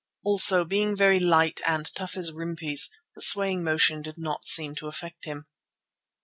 [0.23, 4.87] Also, being very light and tough as rimpis, the swaying motion did not seem to
[4.87, 5.45] affect him.